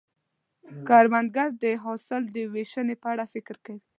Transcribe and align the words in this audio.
کروندګر 0.87 1.49
د 1.63 1.65
حاصل 1.83 2.21
د 2.35 2.37
ویشنې 2.53 2.95
په 3.01 3.07
اړه 3.13 3.25
فکر 3.33 3.55
کوي 3.65 3.81